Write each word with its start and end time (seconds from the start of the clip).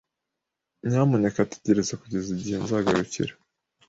Nyamuneka 0.87 1.49
tegereza 1.51 1.93
kugeza 2.01 2.27
igihe 2.35 2.57
nzagarukira. 2.63 3.33